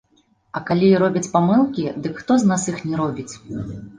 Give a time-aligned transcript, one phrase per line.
[0.59, 3.29] А калі і робяць памылкі, дык хто з нас іх не робіць?